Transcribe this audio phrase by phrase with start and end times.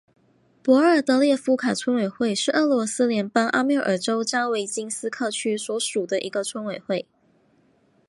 [0.63, 7.05] 博尔德列夫卡村委员会是俄罗斯联邦阿穆尔州扎维京斯克区所属的一个村委员会。